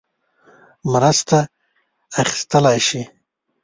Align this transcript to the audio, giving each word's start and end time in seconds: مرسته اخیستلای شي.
مرسته 0.91 1.37
اخیستلای 2.21 2.79
شي. 2.87 3.01